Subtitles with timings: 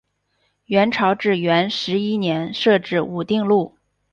[0.65, 3.75] 元朝至元十一年设置武定路。